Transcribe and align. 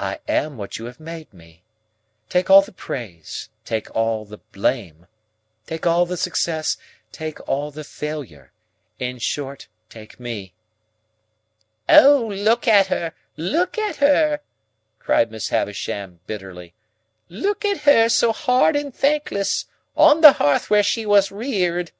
"I 0.00 0.20
am 0.26 0.56
what 0.56 0.78
you 0.78 0.86
have 0.86 0.98
made 0.98 1.34
me. 1.34 1.62
Take 2.30 2.48
all 2.48 2.62
the 2.62 2.72
praise, 2.72 3.50
take 3.66 3.94
all 3.94 4.24
the 4.24 4.38
blame; 4.38 5.06
take 5.66 5.86
all 5.86 6.06
the 6.06 6.16
success, 6.16 6.78
take 7.12 7.38
all 7.46 7.70
the 7.70 7.84
failure; 7.84 8.50
in 8.98 9.18
short, 9.18 9.68
take 9.90 10.18
me." 10.18 10.54
"O, 11.86 12.28
look 12.28 12.66
at 12.66 12.86
her, 12.86 13.12
look 13.36 13.76
at 13.76 13.96
her!" 13.96 14.40
cried 14.98 15.30
Miss 15.30 15.50
Havisham, 15.50 16.20
bitterly; 16.26 16.72
"Look 17.28 17.62
at 17.66 17.82
her 17.82 18.08
so 18.08 18.32
hard 18.32 18.74
and 18.74 18.94
thankless, 18.94 19.66
on 19.94 20.22
the 20.22 20.32
hearth 20.32 20.70
where 20.70 20.82
she 20.82 21.04
was 21.04 21.30
reared! 21.30 21.92